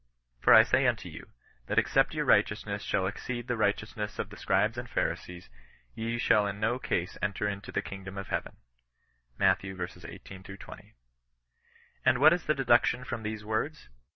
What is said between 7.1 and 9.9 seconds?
enter into the kingdom of heaven," Matt. v.